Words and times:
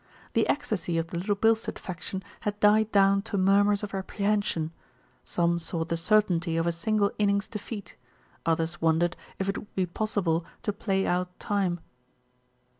The 0.33 0.47
ecstasy 0.49 0.97
of 0.97 1.09
the 1.11 1.17
Little 1.19 1.35
Bilstead 1.35 1.77
fac 1.77 2.01
tion 2.01 2.23
had 2.39 2.59
died 2.59 2.91
down 2.91 3.21
to 3.21 3.37
murmurs 3.37 3.83
of 3.83 3.93
apprehension: 3.93 4.71
some 5.23 5.59
saw 5.59 5.85
the 5.85 5.95
certainty 5.95 6.57
of 6.57 6.65
a 6.65 6.71
single 6.71 7.11
innings 7.19 7.47
defeat; 7.47 7.97
others 8.43 8.81
wondered 8.81 9.15
if 9.37 9.47
it 9.47 9.59
would 9.59 9.75
be 9.75 9.85
possible 9.85 10.43
to 10.63 10.73
play 10.73 11.05
out 11.05 11.39
time. 11.39 11.81